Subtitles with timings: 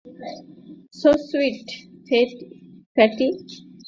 [0.99, 1.67] So sweet,
[2.95, 3.27] fatty.